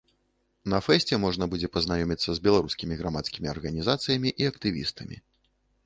[0.71, 5.15] На фэсце можна будзе пазнаёміцца з беларускімі грамадскімі арганізацыямі і актывістамі.